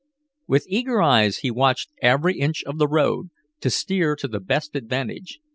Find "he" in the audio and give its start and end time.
1.45-1.51